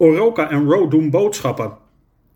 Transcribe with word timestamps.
Oroka 0.00 0.50
en 0.50 0.64
Ro 0.64 0.88
doen 0.88 1.10
boodschappen. 1.10 1.76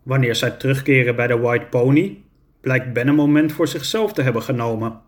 Wanneer 0.03 0.35
zij 0.35 0.51
terugkeren 0.51 1.17
bij 1.17 1.27
de 1.27 1.39
White 1.39 1.67
Pony, 1.67 2.23
blijkt 2.61 2.93
Ben 2.93 3.09
een 3.09 3.15
moment 3.15 3.53
voor 3.53 3.69
zichzelf 3.69 4.13
te 4.13 4.23
hebben 4.23 4.43
genomen. 4.43 5.01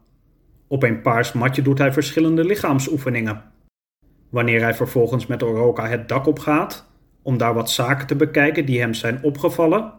Op 0.67 0.83
een 0.83 1.01
paars 1.01 1.33
matje 1.33 1.63
doet 1.63 1.79
hij 1.79 1.93
verschillende 1.93 2.45
lichaamsoefeningen. 2.45 3.43
Wanneer 4.29 4.61
hij 4.61 4.75
vervolgens 4.75 5.27
met 5.27 5.43
Oroka 5.43 5.87
het 5.87 6.09
dak 6.09 6.27
op 6.27 6.39
gaat, 6.39 6.91
om 7.23 7.37
daar 7.37 7.55
wat 7.55 7.71
zaken 7.71 8.07
te 8.07 8.17
bekijken 8.17 8.67
die 8.67 8.81
hem 8.81 8.95
zijn 8.95 9.23
opgevallen, 9.23 9.93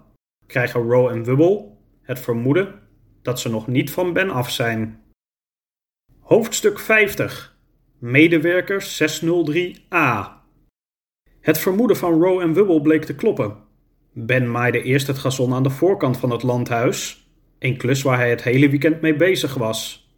krijgen 0.47 0.81
Ro 0.81 1.09
en 1.09 1.23
Wubble 1.23 1.65
het 2.01 2.19
vermoeden 2.19 2.79
dat 3.21 3.39
ze 3.39 3.49
nog 3.49 3.67
niet 3.67 3.91
van 3.91 4.13
Ben 4.13 4.29
af 4.29 4.51
zijn. 4.51 5.01
Hoofdstuk 6.19 6.79
50 6.79 7.57
Medewerker 7.99 8.83
603a 8.83 10.34
Het 11.45 11.57
vermoeden 11.57 11.97
van 11.97 12.21
Ro 12.21 12.39
en 12.39 12.53
Wubble 12.53 12.81
bleek 12.81 13.05
te 13.05 13.15
kloppen. 13.15 13.55
Ben 14.11 14.51
maaide 14.51 14.81
eerst 14.81 15.07
het 15.07 15.17
gazon 15.17 15.53
aan 15.53 15.63
de 15.63 15.69
voorkant 15.69 16.17
van 16.17 16.29
het 16.31 16.43
landhuis, 16.43 17.27
een 17.59 17.77
klus 17.77 18.01
waar 18.01 18.17
hij 18.17 18.29
het 18.29 18.43
hele 18.43 18.69
weekend 18.69 19.01
mee 19.01 19.15
bezig 19.15 19.53
was. 19.53 20.09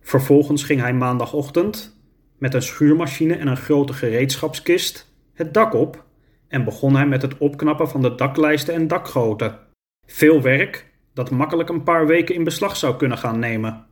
Vervolgens 0.00 0.62
ging 0.62 0.80
hij 0.80 0.94
maandagochtend 0.94 2.02
met 2.38 2.54
een 2.54 2.62
schuurmachine 2.62 3.34
en 3.34 3.46
een 3.46 3.56
grote 3.56 3.92
gereedschapskist 3.92 5.14
het 5.34 5.54
dak 5.54 5.74
op 5.74 6.04
en 6.48 6.64
begon 6.64 6.94
hij 6.94 7.06
met 7.06 7.22
het 7.22 7.38
opknappen 7.38 7.88
van 7.88 8.02
de 8.02 8.14
daklijsten 8.14 8.74
en 8.74 8.88
dakgoten. 8.88 9.58
Veel 10.06 10.42
werk 10.42 10.92
dat 11.14 11.30
makkelijk 11.30 11.68
een 11.68 11.82
paar 11.82 12.06
weken 12.06 12.34
in 12.34 12.44
beslag 12.44 12.76
zou 12.76 12.96
kunnen 12.96 13.18
gaan 13.18 13.38
nemen. 13.38 13.86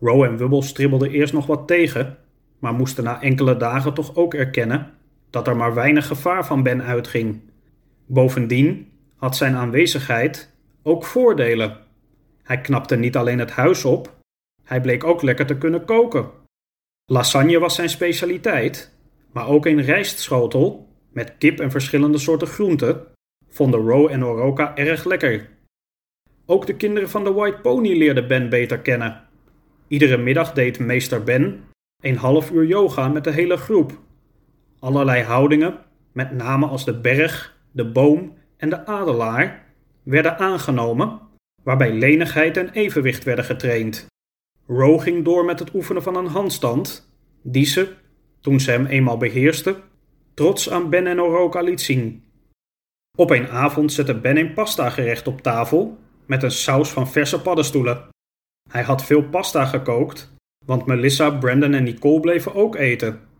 Row 0.00 0.22
en 0.22 0.36
Wubble 0.36 0.62
stribbelden 0.62 1.10
eerst 1.10 1.32
nog 1.32 1.46
wat 1.46 1.66
tegen, 1.66 2.18
maar 2.58 2.74
moesten 2.74 3.04
na 3.04 3.22
enkele 3.22 3.56
dagen 3.56 3.94
toch 3.94 4.16
ook 4.16 4.34
erkennen 4.34 5.02
dat 5.34 5.46
er 5.46 5.56
maar 5.56 5.74
weinig 5.74 6.06
gevaar 6.06 6.46
van 6.46 6.62
Ben 6.62 6.82
uitging. 6.82 7.40
Bovendien 8.06 8.92
had 9.16 9.36
zijn 9.36 9.54
aanwezigheid 9.54 10.52
ook 10.82 11.04
voordelen. 11.04 11.76
Hij 12.42 12.60
knapte 12.60 12.96
niet 12.96 13.16
alleen 13.16 13.38
het 13.38 13.50
huis 13.50 13.84
op, 13.84 14.16
hij 14.62 14.80
bleek 14.80 15.04
ook 15.04 15.22
lekker 15.22 15.46
te 15.46 15.58
kunnen 15.58 15.84
koken. 15.84 16.30
Lasagne 17.04 17.58
was 17.58 17.74
zijn 17.74 17.88
specialiteit, 17.88 18.96
maar 19.32 19.48
ook 19.48 19.66
een 19.66 19.82
rijstschotel 19.82 20.88
met 21.12 21.34
kip 21.38 21.60
en 21.60 21.70
verschillende 21.70 22.18
soorten 22.18 22.48
groenten 22.48 23.06
vonden 23.48 23.80
Row 23.80 24.10
en 24.10 24.24
Oroka 24.24 24.76
erg 24.76 25.04
lekker. 25.04 25.48
Ook 26.46 26.66
de 26.66 26.76
kinderen 26.76 27.08
van 27.08 27.24
de 27.24 27.32
White 27.32 27.60
Pony 27.60 27.96
leerden 27.96 28.28
Ben 28.28 28.48
beter 28.48 28.78
kennen. 28.78 29.22
Iedere 29.88 30.16
middag 30.16 30.52
deed 30.52 30.78
meester 30.78 31.22
Ben 31.22 31.64
een 32.02 32.16
half 32.16 32.50
uur 32.50 32.66
yoga 32.66 33.08
met 33.08 33.24
de 33.24 33.30
hele 33.30 33.56
groep. 33.56 34.02
Allerlei 34.84 35.22
houdingen, 35.22 35.78
met 36.12 36.30
name 36.30 36.66
als 36.66 36.84
de 36.84 37.00
berg, 37.00 37.56
de 37.70 37.90
boom 37.90 38.34
en 38.56 38.68
de 38.68 38.86
adelaar, 38.86 39.64
werden 40.02 40.38
aangenomen, 40.38 41.20
waarbij 41.62 41.92
lenigheid 41.92 42.56
en 42.56 42.70
evenwicht 42.70 43.24
werden 43.24 43.44
getraind. 43.44 44.06
Row 44.66 45.00
ging 45.00 45.24
door 45.24 45.44
met 45.44 45.58
het 45.58 45.74
oefenen 45.74 46.02
van 46.02 46.16
een 46.16 46.26
handstand, 46.26 47.10
die 47.42 47.64
ze, 47.64 47.94
toen 48.40 48.60
ze 48.60 48.70
hem 48.70 48.86
eenmaal 48.86 49.16
beheerste, 49.16 49.80
trots 50.34 50.70
aan 50.70 50.90
Ben 50.90 51.06
en 51.06 51.20
Oroka 51.20 51.60
liet 51.60 51.80
zien. 51.80 52.24
Op 53.16 53.30
een 53.30 53.48
avond 53.48 53.92
zette 53.92 54.20
Ben 54.20 54.36
een 54.36 54.54
pasta 54.54 54.90
gerecht 54.90 55.26
op 55.26 55.40
tafel 55.40 55.98
met 56.26 56.42
een 56.42 56.50
saus 56.50 56.88
van 56.88 57.08
verse 57.08 57.42
paddenstoelen. 57.42 58.08
Hij 58.70 58.82
had 58.82 59.04
veel 59.04 59.22
pasta 59.22 59.64
gekookt, 59.64 60.34
want 60.66 60.86
Melissa, 60.86 61.30
Brandon 61.30 61.74
en 61.74 61.84
Nicole 61.84 62.20
bleven 62.20 62.54
ook 62.54 62.76
eten. 62.76 63.32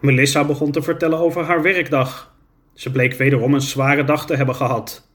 Melissa 0.00 0.44
begon 0.44 0.72
te 0.72 0.82
vertellen 0.82 1.18
over 1.18 1.44
haar 1.44 1.62
werkdag. 1.62 2.36
Ze 2.74 2.92
bleek 2.92 3.14
wederom 3.14 3.54
een 3.54 3.60
zware 3.60 4.04
dag 4.04 4.26
te 4.26 4.36
hebben 4.36 4.54
gehad. 4.54 5.10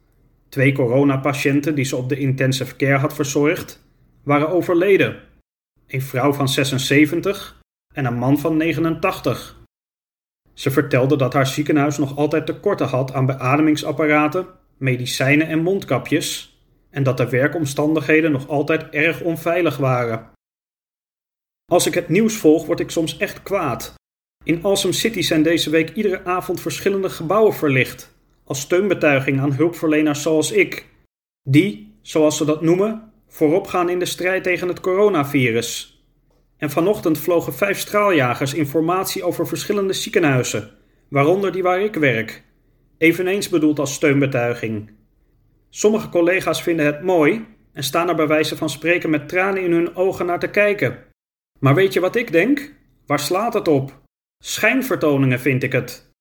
Twee 0.50 0.74
coronapatiënten 0.74 1.76
die 1.76 1.86
ze 1.86 1.96
op 1.96 2.10
de 2.10 2.20
intensive 2.20 2.76
care 2.76 2.98
had 2.98 3.14
verzorgd, 3.14 3.86
waren 4.24 4.50
overleden. 4.50 5.20
Een 5.88 6.02
vrouw 6.02 6.34
van 6.34 6.50
76 6.50 7.60
en 7.94 8.06
een 8.06 8.18
man 8.18 8.38
van 8.38 8.58
89. 8.58 9.62
Ze 10.54 10.72
vertelde 10.72 11.16
dat 11.16 11.34
haar 11.34 11.48
ziekenhuis 11.48 11.98
nog 11.98 12.18
altijd 12.18 12.46
tekorten 12.46 12.88
had 12.88 13.14
aan 13.14 13.26
beademingsapparaten, 13.26 14.48
medicijnen 14.78 15.48
en 15.48 15.60
mondkapjes 15.60 16.58
en 16.90 17.04
dat 17.04 17.18
de 17.18 17.30
werkomstandigheden 17.30 18.32
nog 18.32 18.48
altijd 18.48 18.90
erg 18.90 19.22
onveilig 19.22 19.78
waren. 19.78 20.32
Als 21.72 21.88
ik 21.88 21.94
het 21.94 22.10
nieuws 22.10 22.38
volg, 22.38 22.66
word 22.66 22.80
ik 22.80 22.92
soms 22.92 23.18
echt 23.18 23.44
kwaad. 23.44 23.94
In 24.44 24.64
Awesome 24.64 24.94
City 24.94 25.22
zijn 25.22 25.44
deze 25.44 25.70
week 25.70 25.90
iedere 25.90 26.26
avond 26.26 26.62
verschillende 26.62 27.10
gebouwen 27.10 27.54
verlicht, 27.54 28.16
als 28.44 28.60
steunbetuiging 28.60 29.40
aan 29.40 29.54
hulpverleners 29.54 30.22
zoals 30.22 30.52
ik, 30.52 30.86
die, 31.44 31.98
zoals 32.02 32.38
ze 32.38 32.46
dat 32.46 32.62
noemen, 32.62 33.12
voorop 33.28 33.68
gaan 33.68 33.90
in 33.90 34.00
de 34.00 34.06
strijd 34.06 34.44
tegen 34.44 34.68
het 34.68 34.80
coronavirus. 34.80 36.04
En 36.58 36.70
vanochtend 36.70 37.18
vlogen 37.18 37.54
vijf 37.54 37.80
straaljagers 37.80 38.54
informatie 38.54 39.24
over 39.24 39.48
verschillende 39.48 39.94
ziekenhuizen, 39.94 40.72
waaronder 41.08 41.52
die 41.52 41.64
waar 41.64 41.82
ik 41.82 41.96
werk, 41.96 42.44
eveneens 42.98 43.50
bedoeld 43.50 43.80
als 43.80 43.94
steunbetuiging. 43.94 44.92
Sommige 45.70 46.10
collega's 46.10 46.64
vinden 46.64 46.86
het 46.86 47.02
mooi 47.02 47.46
en 47.74 47.84
staan 47.84 48.10
er 48.10 48.16
bij 48.16 48.28
wijze 48.28 48.58
van 48.58 48.70
spreken 48.70 49.10
met 49.10 49.30
tranen 49.30 49.64
in 49.64 49.72
hun 49.72 49.96
ogen 49.96 50.26
naar 50.26 50.40
te 50.40 50.50
kijken. 50.50 50.98
Maar 51.60 51.76
weet 51.76 51.94
je 51.94 52.00
wat 52.00 52.16
ik 52.16 52.32
denk? 52.32 52.74
Waar 53.06 53.20
slaat 53.20 53.54
het 53.54 53.68
op? 53.68 54.02
Schijnvertoningen 54.46 55.40
vind 55.40 55.64
ik 55.64 55.72
het. 55.72 56.12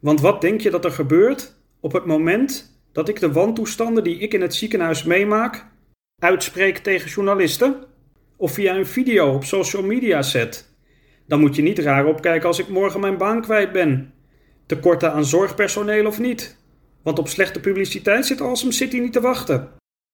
Want 0.00 0.20
wat 0.20 0.40
denk 0.40 0.60
je 0.60 0.70
dat 0.70 0.84
er 0.84 0.90
gebeurt 0.90 1.54
op 1.80 1.92
het 1.92 2.04
moment 2.04 2.78
dat 2.92 3.08
ik 3.08 3.20
de 3.20 3.32
wantoestanden 3.32 4.04
die 4.04 4.18
ik 4.18 4.32
in 4.32 4.40
het 4.40 4.54
ziekenhuis 4.54 5.02
meemaak 5.02 5.66
uitspreek 6.22 6.78
tegen 6.78 7.10
journalisten? 7.10 7.84
Of 8.36 8.52
via 8.52 8.76
een 8.76 8.86
video 8.86 9.34
op 9.34 9.44
social 9.44 9.82
media 9.82 10.22
zet? 10.22 10.74
Dan 11.26 11.40
moet 11.40 11.56
je 11.56 11.62
niet 11.62 11.78
raar 11.78 12.06
opkijken 12.06 12.48
als 12.48 12.58
ik 12.58 12.68
morgen 12.68 13.00
mijn 13.00 13.16
baan 13.16 13.42
kwijt 13.42 13.72
ben. 13.72 14.12
Tekorten 14.66 15.12
aan 15.12 15.24
zorgpersoneel 15.24 16.06
of 16.06 16.18
niet? 16.18 16.56
Want 17.02 17.18
op 17.18 17.28
slechte 17.28 17.60
publiciteit 17.60 18.26
zit 18.26 18.40
Awesome 18.40 18.72
City 18.72 18.98
niet 18.98 19.12
te 19.12 19.20
wachten. 19.20 19.70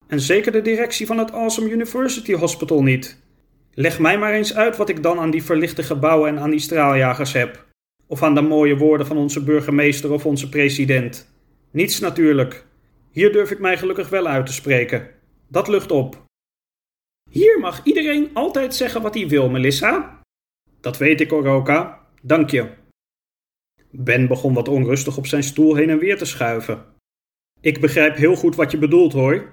En 0.06 0.20
zeker 0.20 0.52
de 0.52 0.62
directie 0.62 1.06
van 1.06 1.18
het 1.18 1.32
Awesome 1.32 1.70
University 1.70 2.32
Hospital 2.34 2.82
niet. 2.82 3.22
Leg 3.80 3.98
mij 3.98 4.18
maar 4.18 4.32
eens 4.32 4.54
uit 4.54 4.76
wat 4.76 4.88
ik 4.88 5.02
dan 5.02 5.18
aan 5.18 5.30
die 5.30 5.42
verlichte 5.42 5.82
gebouwen 5.82 6.28
en 6.28 6.38
aan 6.38 6.50
die 6.50 6.60
straaljagers 6.60 7.32
heb. 7.32 7.66
Of 8.06 8.22
aan 8.22 8.34
de 8.34 8.40
mooie 8.40 8.76
woorden 8.76 9.06
van 9.06 9.16
onze 9.16 9.44
burgemeester 9.44 10.12
of 10.12 10.26
onze 10.26 10.48
president. 10.48 11.32
Niets 11.70 12.00
natuurlijk. 12.00 12.66
Hier 13.10 13.32
durf 13.32 13.50
ik 13.50 13.58
mij 13.58 13.78
gelukkig 13.78 14.08
wel 14.08 14.26
uit 14.26 14.46
te 14.46 14.52
spreken. 14.52 15.08
Dat 15.48 15.68
lucht 15.68 15.90
op. 15.90 16.24
Hier 17.30 17.58
mag 17.60 17.84
iedereen 17.84 18.30
altijd 18.32 18.74
zeggen 18.74 19.02
wat 19.02 19.14
hij 19.14 19.28
wil, 19.28 19.50
Melissa. 19.50 20.20
Dat 20.80 20.98
weet 20.98 21.20
ik, 21.20 21.32
Oroka. 21.32 22.06
Dank 22.22 22.50
je. 22.50 22.68
Ben 23.90 24.28
begon 24.28 24.54
wat 24.54 24.68
onrustig 24.68 25.16
op 25.16 25.26
zijn 25.26 25.42
stoel 25.42 25.74
heen 25.74 25.90
en 25.90 25.98
weer 25.98 26.18
te 26.18 26.24
schuiven. 26.24 26.84
Ik 27.60 27.80
begrijp 27.80 28.16
heel 28.16 28.36
goed 28.36 28.56
wat 28.56 28.70
je 28.70 28.78
bedoelt 28.78 29.12
hoor. 29.12 29.52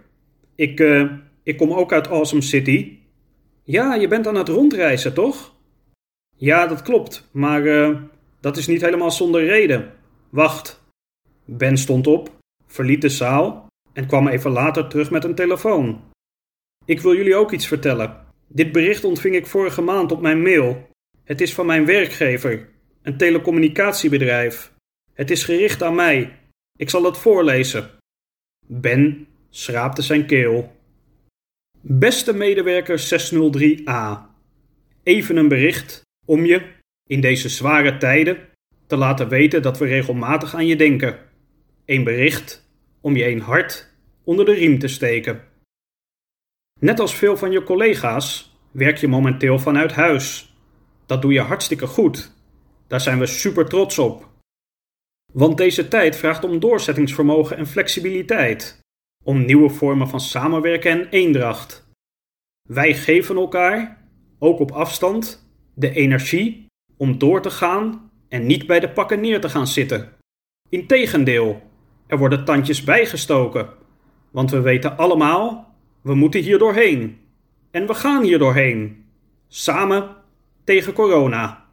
Ik, 0.56 0.80
uh, 0.80 1.12
ik 1.44 1.58
kom 1.58 1.74
ook 1.74 1.94
uit 1.94 2.08
Awesome 2.08 2.42
City. 2.42 3.06
Ja, 3.68 3.94
je 3.94 4.08
bent 4.08 4.28
aan 4.28 4.36
het 4.36 4.50
rondreizen, 4.50 5.14
toch? 5.14 5.56
Ja, 6.36 6.68
dat 6.68 6.82
klopt, 6.82 7.30
maar 7.32 7.62
uh, 7.66 8.02
dat 8.40 8.58
is 8.58 8.68
niet 8.68 8.82
helemaal 8.82 9.12
zonder 9.12 9.46
reden. 9.46 9.94
Wacht. 10.30 10.84
Ben 11.46 11.78
stond 11.78 12.08
op, 12.08 12.38
verliet 12.66 13.02
de 13.02 13.10
zaal 13.10 13.68
en 13.94 14.08
kwam 14.08 14.28
even 14.28 14.52
later 14.52 14.88
terug 14.88 15.12
met 15.12 15.24
een 15.24 15.36
telefoon. 15.36 16.02
Ik 16.86 17.02
wil 17.02 17.16
jullie 17.16 17.36
ook 17.36 17.52
iets 17.52 17.68
vertellen. 17.68 18.26
Dit 18.48 18.72
bericht 18.72 19.04
ontving 19.04 19.36
ik 19.36 19.48
vorige 19.48 19.82
maand 19.82 20.12
op 20.12 20.22
mijn 20.22 20.42
mail. 20.42 20.90
Het 21.24 21.42
is 21.42 21.54
van 21.54 21.66
mijn 21.66 21.86
werkgever, 21.86 22.70
een 23.02 23.18
telecommunicatiebedrijf. 23.18 24.74
Het 25.14 25.32
is 25.32 25.44
gericht 25.44 25.84
aan 25.84 25.96
mij. 25.96 26.40
Ik 26.78 26.90
zal 26.90 27.04
het 27.04 27.18
voorlezen. 27.18 27.90
Ben 28.68 29.28
schraapte 29.50 30.02
zijn 30.02 30.26
keel. 30.26 30.77
Beste 31.90 32.34
medewerker 32.34 33.00
603a. 33.00 34.32
Even 35.04 35.38
een 35.38 35.48
bericht 35.48 36.02
om 36.26 36.46
je, 36.46 36.62
in 37.10 37.22
deze 37.22 37.50
zware 37.50 37.98
tijden, 37.98 38.38
te 38.88 38.98
laten 38.98 39.30
weten 39.30 39.62
dat 39.62 39.78
we 39.78 39.86
regelmatig 39.86 40.56
aan 40.56 40.68
je 40.68 40.76
denken. 40.76 41.20
Een 41.86 42.04
bericht 42.04 42.70
om 43.02 43.16
je 43.16 43.28
een 43.28 43.40
hart 43.40 43.94
onder 44.24 44.46
de 44.46 44.54
riem 44.54 44.80
te 44.80 44.88
steken. 44.88 45.44
Net 46.80 47.00
als 47.00 47.16
veel 47.16 47.38
van 47.38 47.52
je 47.52 47.64
collega's 47.64 48.58
werk 48.72 48.98
je 48.98 49.08
momenteel 49.08 49.60
vanuit 49.60 49.92
huis. 49.92 50.56
Dat 51.06 51.22
doe 51.22 51.34
je 51.34 51.42
hartstikke 51.42 51.88
goed. 51.88 52.34
Daar 52.88 53.02
zijn 53.02 53.20
we 53.20 53.26
super 53.26 53.66
trots 53.66 54.00
op. 54.00 54.30
Want 55.34 55.58
deze 55.58 55.88
tijd 55.88 56.16
vraagt 56.16 56.44
om 56.44 56.60
doorzettingsvermogen 56.60 57.58
en 57.58 57.68
flexibiliteit, 57.68 58.80
om 59.24 59.46
nieuwe 59.46 59.70
vormen 59.70 60.08
van 60.08 60.20
samenwerken 60.20 60.92
en 60.92 61.10
eendracht. 61.10 61.90
Wij 62.70 62.94
geven 62.94 63.36
elkaar, 63.36 64.08
ook 64.40 64.60
op 64.60 64.72
afstand, 64.72 65.50
de 65.74 65.92
energie 65.92 66.66
om 66.98 67.18
door 67.18 67.42
te 67.42 67.50
gaan 67.50 68.12
en 68.30 68.46
niet 68.46 68.68
bij 68.68 68.80
de 68.80 68.90
pakken 68.90 69.20
neer 69.20 69.42
te 69.42 69.50
gaan 69.50 69.68
zitten. 69.68 70.14
Integendeel, 70.70 71.62
er 72.08 72.18
worden 72.18 72.46
tandjes 72.46 72.84
bijgestoken, 72.84 73.70
want 74.32 74.52
we 74.52 74.62
weten 74.62 74.98
allemaal, 74.98 75.76
we 76.02 76.16
moeten 76.16 76.42
hier 76.42 76.58
doorheen. 76.58 77.18
En 77.72 77.88
we 77.88 77.94
gaan 77.94 78.24
hier 78.24 78.40
doorheen. 78.40 79.06
Samen 79.48 80.16
tegen 80.64 80.94
corona. 80.94 81.66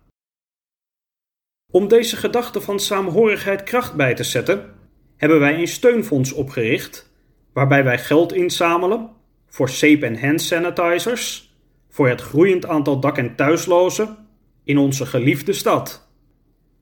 Om 1.73 1.89
deze 1.89 2.17
gedachte 2.17 2.61
van 2.61 2.81
saamhorigheid 2.81 3.63
kracht 3.63 3.95
bij 3.95 4.15
te 4.15 4.25
zetten, 4.25 4.75
hebben 5.17 5.41
wij 5.41 5.59
een 5.59 5.69
steunfonds 5.69 6.33
opgericht, 6.33 7.14
waarbij 7.55 7.85
wij 7.85 7.99
geld 7.99 8.33
inzamelen 8.33 9.11
voor 9.47 9.69
sape 9.69 10.07
en 10.07 10.21
hand 10.21 10.43
sanitizers, 10.43 11.55
voor 11.89 12.09
het 12.09 12.21
groeiend 12.21 12.67
aantal 12.67 13.01
dak- 13.01 13.19
en 13.19 13.37
thuislozen 13.37 14.17
in 14.65 14.79
onze 14.79 15.07
geliefde 15.07 15.53
stad. 15.53 16.09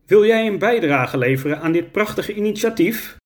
Wil 0.07 0.27
jij 0.27 0.47
een 0.47 0.59
bijdrage 0.59 1.19
leveren 1.19 1.61
aan 1.61 1.73
dit 1.73 1.93
prachtige 1.93 2.35
initiatief? 2.35 3.17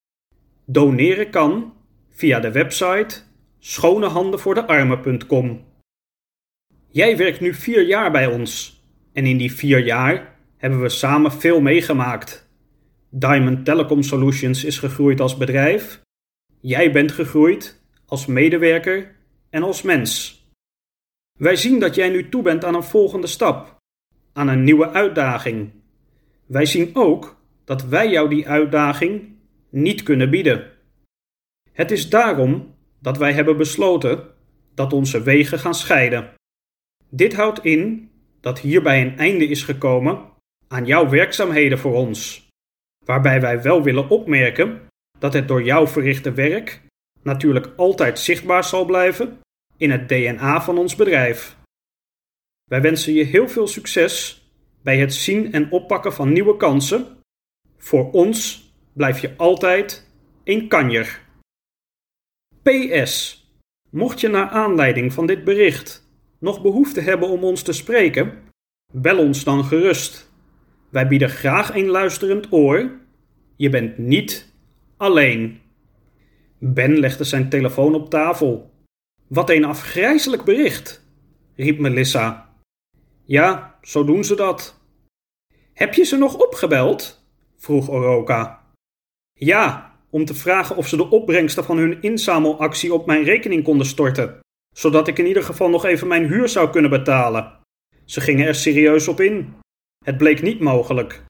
Doneren 0.64 1.31
kan 1.31 1.75
via 2.10 2.40
de 2.40 2.52
website 2.52 3.22
schonehandenvoordearmen.com. 3.58 5.64
Jij 6.90 7.16
werkt 7.16 7.40
nu 7.40 7.54
vier 7.54 7.87
jaar 7.87 8.10
bij 8.10 8.26
ons 8.26 8.82
en 9.12 9.26
in 9.26 9.37
die 9.37 9.52
vier 9.52 9.84
jaar 9.84 10.37
hebben 10.56 10.81
we 10.81 10.88
samen 10.88 11.32
veel 11.32 11.60
meegemaakt. 11.60 12.48
Diamond 13.10 13.64
Telecom 13.64 14.02
Solutions 14.02 14.64
is 14.64 14.78
gegroeid 14.78 15.20
als 15.20 15.37
bedrijf. 15.37 16.04
Jij 16.61 16.93
bent 16.93 17.12
gegroeid 17.12 17.82
als 18.06 18.26
medewerker 18.26 19.17
en 19.50 19.62
als 19.62 19.82
mens. 19.82 20.41
Wij 21.38 21.56
zien 21.56 21.79
dat 21.79 21.94
jij 21.94 22.08
nu 22.08 22.29
toe 22.29 22.43
bent 22.43 22.64
aan 22.64 22.75
een 22.75 22.82
volgende 22.82 23.26
stap, 23.26 23.76
aan 24.32 24.49
een 24.49 24.64
nieuwe 24.64 24.91
uitdaging. 24.91 25.70
Wij 26.47 26.67
zien 26.67 26.91
ook 26.93 27.37
dat 27.64 27.85
wij 27.85 28.11
jou 28.11 28.29
die 28.29 28.49
uitdaging 28.49 29.35
niet 29.70 30.03
kunnen 30.03 30.31
bieden. 30.31 30.73
Het 31.73 31.91
is 31.91 32.08
daarom 32.08 32.75
dat 33.00 33.19
wij 33.19 33.32
hebben 33.32 33.56
besloten 33.56 34.35
dat 34.75 34.93
onze 34.93 35.23
wegen 35.23 35.58
gaan 35.58 35.75
scheiden. 35.75 36.35
Dit 37.11 37.35
houdt 37.35 37.64
in 37.64 38.11
dat 38.41 38.58
hierbij 38.58 39.03
een 39.03 39.19
einde 39.19 39.47
is 39.47 39.62
gekomen 39.62 40.20
aan 40.69 40.87
jouw 40.87 41.08
werkzaamheden 41.08 41.79
voor 41.79 41.94
ons, 41.94 42.49
waarbij 43.05 43.41
wij 43.41 43.62
wel 43.62 43.82
willen 43.82 44.08
opmerken 44.08 44.85
dat 45.18 45.32
het 45.32 45.48
door 45.48 45.62
jou 45.62 45.88
verrichte 45.88 46.32
werk 46.32 46.80
natuurlijk 47.22 47.72
altijd 47.76 48.18
zichtbaar 48.18 48.64
zal 48.64 48.84
blijven 48.84 49.38
in 49.76 49.90
het 49.90 50.08
DNA 50.08 50.62
van 50.62 50.78
ons 50.78 50.96
bedrijf. 50.96 51.56
Wij 52.64 52.80
wensen 52.80 53.12
je 53.12 53.24
heel 53.24 53.48
veel 53.48 53.66
succes 53.66 54.44
bij 54.82 54.98
het 54.98 55.14
zien 55.14 55.52
en 55.52 55.70
oppakken 55.70 56.12
van 56.12 56.32
nieuwe 56.32 56.56
kansen. 56.56 57.06
Voor 57.76 58.10
ons 58.10 58.70
blijf 58.92 59.20
je 59.20 59.36
altijd 59.36 60.10
een 60.44 60.68
kanjer. 60.68 61.20
PS. 62.62 63.44
Mocht 63.90 64.20
je 64.20 64.28
naar 64.28 64.48
aanleiding 64.48 65.12
van 65.12 65.26
dit 65.26 65.44
bericht 65.44 66.06
nog 66.38 66.62
behoefte 66.62 67.00
hebben 67.00 67.28
om 67.28 67.44
ons 67.44 67.62
te 67.62 67.72
spreken, 67.72 68.32
bel 68.92 69.19
ons 69.19 69.44
dan 69.44 69.64
gerust. 69.64 70.30
Wij 70.88 71.08
bieden 71.08 71.30
graag 71.30 71.74
een 71.74 71.86
luisterend 71.86 72.52
oor. 72.52 72.90
Je 73.56 73.69
bent 73.69 73.98
niet 73.98 74.54
alleen. 74.96 75.60
Ben 76.58 76.98
legde 76.98 77.25
zijn 77.25 77.48
telefoon 77.48 77.94
op 77.94 78.10
tafel. 78.10 78.70
Wat 79.26 79.50
een 79.50 79.64
afgrijzelijk 79.64 80.44
bericht, 80.44 81.04
riep 81.54 81.78
Melissa. 81.78 82.54
Ja, 83.25 83.78
zo 83.82 84.04
doen 84.04 84.25
ze 84.25 84.34
dat. 84.34 84.81
Heb 85.72 85.94
je 85.94 86.04
ze 86.04 86.16
nog 86.16 86.37
opgebeld? 86.37 87.25
vroeg 87.56 87.88
Oroka. 87.88 88.64
Ja, 89.32 89.94
om 90.10 90.25
te 90.25 90.34
vragen 90.34 90.76
of 90.76 90.88
ze 90.88 90.96
de 90.96 91.10
opbrengsten 91.10 91.64
van 91.64 91.78
hun 91.78 92.02
inzamelactie 92.02 92.93
op 92.93 93.06
mijn 93.06 93.25
rekening 93.25 93.64
konden 93.64 93.87
storten, 93.87 94.38
zodat 94.75 95.08
ik 95.08 95.19
in 95.19 95.26
ieder 95.26 95.43
geval 95.43 95.69
nog 95.69 95.84
even 95.84 96.08
mijn 96.08 96.26
huur 96.26 96.48
zou 96.48 96.70
kunnen 96.70 96.90
betalen. 96.90 97.58
Ze 98.04 98.20
gingen 98.20 98.46
er 98.46 98.54
serieus 98.54 99.08
op 99.08 99.20
in. 99.20 99.54
Het 100.04 100.16
bleek 100.19 100.43
niet 100.43 100.60
mogelijk. 100.60 101.25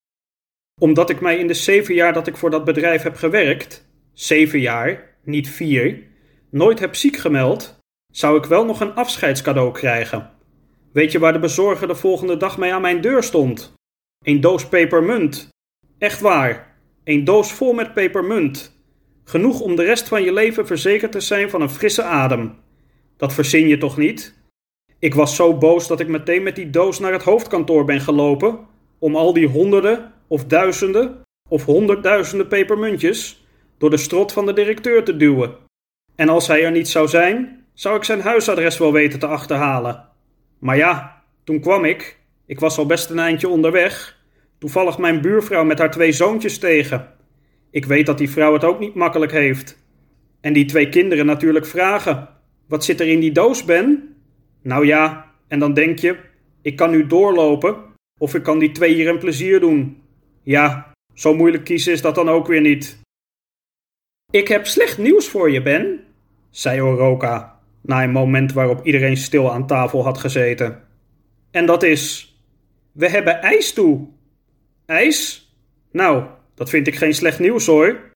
Omdat 0.80 1.10
ik 1.10 1.20
mij 1.20 1.38
in 1.38 1.46
de 1.46 1.54
zeven 1.54 1.94
jaar 1.94 2.12
dat 2.12 2.26
ik 2.26 2.36
voor 2.36 2.50
dat 2.50 2.64
bedrijf 2.64 3.02
heb 3.02 3.16
gewerkt, 3.16 3.88
zeven 4.12 4.60
jaar, 4.60 5.16
niet 5.24 5.48
vier, 5.48 6.02
nooit 6.50 6.78
heb 6.78 6.94
ziek 6.94 7.16
gemeld, 7.16 7.78
zou 8.12 8.38
ik 8.38 8.44
wel 8.44 8.64
nog 8.64 8.80
een 8.80 8.94
afscheidscadeau 8.94 9.72
krijgen. 9.72 10.30
Weet 10.92 11.12
je 11.12 11.18
waar 11.18 11.32
de 11.32 11.38
bezorger 11.38 11.88
de 11.88 11.94
volgende 11.94 12.36
dag 12.36 12.58
mee 12.58 12.72
aan 12.72 12.80
mijn 12.80 13.00
deur 13.00 13.22
stond? 13.22 13.72
Een 14.24 14.40
doos 14.40 14.68
pepermunt. 14.68 15.48
Echt 15.98 16.20
waar. 16.20 16.76
Een 17.04 17.24
doos 17.24 17.52
vol 17.52 17.72
met 17.72 17.94
pepermunt. 17.94 18.80
Genoeg 19.24 19.60
om 19.60 19.76
de 19.76 19.84
rest 19.84 20.08
van 20.08 20.22
je 20.22 20.32
leven 20.32 20.66
verzekerd 20.66 21.12
te 21.12 21.20
zijn 21.20 21.50
van 21.50 21.60
een 21.60 21.70
frisse 21.70 22.02
adem. 22.02 22.54
Dat 23.16 23.32
verzin 23.32 23.68
je 23.68 23.78
toch 23.78 23.96
niet? 23.96 24.34
Ik 24.98 25.14
was 25.14 25.36
zo 25.36 25.58
boos 25.58 25.86
dat 25.86 26.00
ik 26.00 26.08
meteen 26.08 26.42
met 26.42 26.56
die 26.56 26.70
doos 26.70 26.98
naar 26.98 27.12
het 27.12 27.22
hoofdkantoor 27.22 27.84
ben 27.84 28.00
gelopen 28.00 28.58
om 28.98 29.16
al 29.16 29.32
die 29.32 29.48
honderden 29.48 30.14
of 30.28 30.44
duizenden 30.44 31.22
of 31.48 31.64
honderdduizenden 31.64 32.48
pepermuntjes 32.48 33.46
door 33.78 33.90
de 33.90 33.96
strot 33.96 34.32
van 34.32 34.46
de 34.46 34.52
directeur 34.52 35.04
te 35.04 35.16
duwen. 35.16 35.56
En 36.14 36.28
als 36.28 36.46
hij 36.46 36.64
er 36.64 36.70
niet 36.70 36.88
zou 36.88 37.08
zijn, 37.08 37.64
zou 37.74 37.96
ik 37.96 38.04
zijn 38.04 38.20
huisadres 38.20 38.78
wel 38.78 38.92
weten 38.92 39.18
te 39.18 39.26
achterhalen. 39.26 40.08
Maar 40.58 40.76
ja, 40.76 41.22
toen 41.44 41.60
kwam 41.60 41.84
ik. 41.84 42.18
Ik 42.46 42.60
was 42.60 42.78
al 42.78 42.86
best 42.86 43.10
een 43.10 43.18
eindje 43.18 43.48
onderweg. 43.48 44.20
Toevallig 44.58 44.98
mijn 44.98 45.20
buurvrouw 45.20 45.64
met 45.64 45.78
haar 45.78 45.90
twee 45.90 46.12
zoontjes 46.12 46.58
tegen. 46.58 47.14
Ik 47.70 47.84
weet 47.84 48.06
dat 48.06 48.18
die 48.18 48.30
vrouw 48.30 48.52
het 48.52 48.64
ook 48.64 48.78
niet 48.78 48.94
makkelijk 48.94 49.32
heeft. 49.32 49.84
En 50.40 50.52
die 50.52 50.64
twee 50.64 50.88
kinderen 50.88 51.26
natuurlijk 51.26 51.66
vragen: 51.66 52.28
Wat 52.68 52.84
zit 52.84 53.00
er 53.00 53.08
in 53.08 53.20
die 53.20 53.32
doos, 53.32 53.64
Ben? 53.64 54.16
Nou 54.62 54.86
ja, 54.86 55.32
en 55.48 55.58
dan 55.58 55.74
denk 55.74 55.98
je: 55.98 56.16
Ik 56.62 56.76
kan 56.76 56.90
nu 56.90 57.06
doorlopen, 57.06 57.76
of 58.20 58.34
ik 58.34 58.42
kan 58.42 58.58
die 58.58 58.72
twee 58.72 58.94
hier 58.94 59.08
een 59.08 59.18
plezier 59.18 59.60
doen. 59.60 60.02
Ja, 60.46 60.92
zo 61.14 61.34
moeilijk 61.34 61.64
kiezen 61.64 61.92
is 61.92 62.00
dat 62.00 62.14
dan 62.14 62.28
ook 62.28 62.46
weer 62.46 62.60
niet. 62.60 62.98
Ik 64.30 64.48
heb 64.48 64.66
slecht 64.66 64.98
nieuws 64.98 65.28
voor 65.28 65.50
je, 65.50 65.62
Ben, 65.62 66.04
zei 66.50 66.80
Oroka, 66.80 67.60
na 67.80 68.02
een 68.02 68.10
moment 68.10 68.52
waarop 68.52 68.86
iedereen 68.86 69.16
stil 69.16 69.52
aan 69.52 69.66
tafel 69.66 70.04
had 70.04 70.18
gezeten. 70.18 70.82
En 71.50 71.66
dat 71.66 71.82
is: 71.82 72.34
We 72.92 73.08
hebben 73.08 73.40
ijs 73.40 73.72
toe. 73.72 74.08
Ijs? 74.84 75.50
Nou, 75.90 76.26
dat 76.54 76.68
vind 76.70 76.86
ik 76.86 76.94
geen 76.94 77.14
slecht 77.14 77.38
nieuws 77.38 77.66
hoor. 77.66 78.10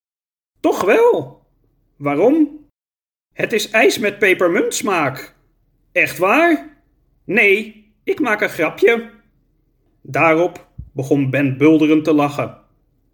Toch 0.60 0.84
wel? 0.84 1.42
Waarom? 1.96 2.66
Het 3.34 3.52
is 3.52 3.70
ijs 3.70 3.98
met 3.98 4.18
pepermuntsmaak. 4.18 5.34
Echt 5.92 6.18
waar? 6.18 6.76
Nee, 7.24 7.84
ik 8.04 8.20
maak 8.20 8.40
een 8.40 8.48
grapje. 8.48 9.10
Daarop 10.02 10.69
begon 10.92 11.30
Ben 11.30 11.56
bulderend 11.56 12.04
te 12.04 12.14
lachen. 12.14 12.56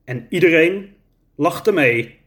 En 0.04 0.26
iedereen 0.28 0.95
lachte 1.37 1.73
mee. 1.73 2.18